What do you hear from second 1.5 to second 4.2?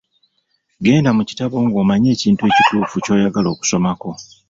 ng'omanyi ekintu ekituufu ky'oyagala okusomako.